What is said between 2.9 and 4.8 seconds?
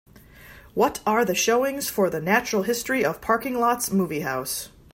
of Parking Lots movie house